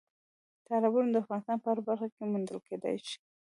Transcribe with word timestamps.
تالابونه 0.67 1.09
د 1.11 1.15
افغانستان 1.23 1.57
په 1.59 1.67
هره 1.71 1.81
برخه 1.89 2.07
کې 2.13 2.23
موندل 2.31 2.57
کېدای 2.69 2.95
شي. 3.07 3.17